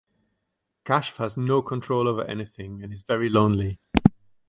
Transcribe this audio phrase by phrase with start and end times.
[0.83, 3.79] Kashf has no control over anything and is very lonely.